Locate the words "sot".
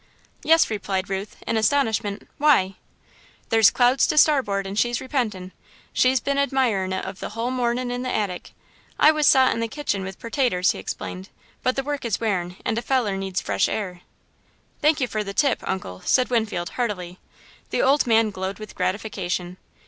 9.27-9.53